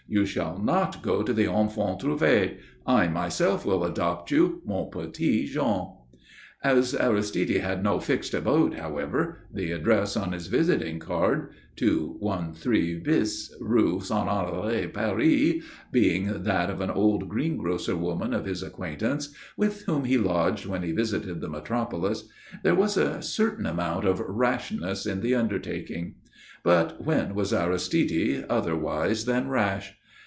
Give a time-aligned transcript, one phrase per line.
[0.07, 2.57] You shall not go to the Enfants Trouvés.
[2.85, 5.93] I myself will adopt you, mon petit Jean."
[6.61, 13.55] As Aristide had no fixed abode whatever, the address on his visiting card, "213 bis,
[13.61, 19.83] Rue Saint Honoré, Paris," being that of an old greengrocer woman of his acquaintance, with
[19.83, 22.27] whom he lodged when he visited the metropolis,
[22.63, 26.15] there was a certain amount of rashness in the undertaking.
[26.65, 29.93] But when was Aristide otherwise than rash?